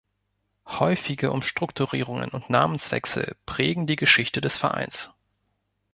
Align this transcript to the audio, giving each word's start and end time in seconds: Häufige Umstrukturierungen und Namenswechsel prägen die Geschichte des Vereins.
Häufige 0.65 1.31
Umstrukturierungen 1.31 2.31
und 2.31 2.49
Namenswechsel 2.49 3.35
prägen 3.45 3.85
die 3.85 3.97
Geschichte 3.97 4.41
des 4.41 4.57
Vereins. 4.57 5.11